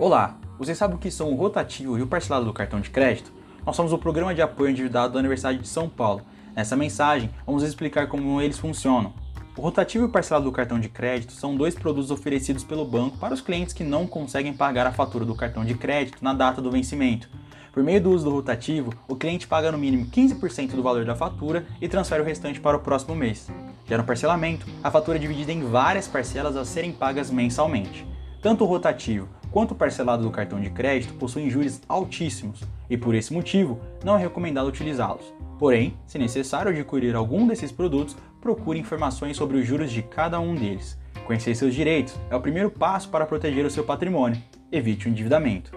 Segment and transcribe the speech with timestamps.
[0.00, 3.32] Olá, você sabe o que são o rotativo e o parcelado do cartão de crédito?
[3.66, 6.22] Nós somos o programa de apoio endividado da Universidade de São Paulo.
[6.54, 9.12] Nessa mensagem, vamos explicar como eles funcionam.
[9.56, 13.18] O rotativo e o parcelado do cartão de crédito são dois produtos oferecidos pelo banco
[13.18, 16.62] para os clientes que não conseguem pagar a fatura do cartão de crédito na data
[16.62, 17.28] do vencimento.
[17.72, 21.16] Por meio do uso do rotativo, o cliente paga no mínimo 15% do valor da
[21.16, 23.50] fatura e transfere o restante para o próximo mês.
[23.84, 28.06] Já no parcelamento, a fatura é dividida em várias parcelas a serem pagas mensalmente.
[28.40, 33.32] Tanto o rotativo quanto parcelado do cartão de crédito possuem juros altíssimos e, por esse
[33.32, 35.32] motivo, não é recomendado utilizá-los.
[35.58, 40.54] Porém, se necessário adquirir algum desses produtos, procure informações sobre os juros de cada um
[40.54, 40.98] deles.
[41.26, 44.40] Conhecer seus direitos é o primeiro passo para proteger o seu patrimônio.
[44.70, 45.72] Evite o endividamento.